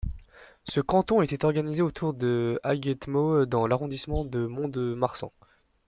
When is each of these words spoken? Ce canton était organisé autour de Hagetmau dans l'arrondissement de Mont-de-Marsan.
Ce 0.63 0.79
canton 0.79 1.21
était 1.21 1.45
organisé 1.45 1.83
autour 1.83 2.15
de 2.15 2.59
Hagetmau 2.63 3.45
dans 3.45 3.67
l'arrondissement 3.67 4.25
de 4.25 4.47
Mont-de-Marsan. 4.47 5.29